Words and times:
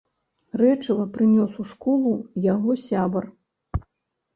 Рэчыва 0.61 1.05
прынёс 1.19 1.53
у 1.65 1.67
школу 1.75 2.17
яго 2.53 2.71
сябар. 2.89 3.33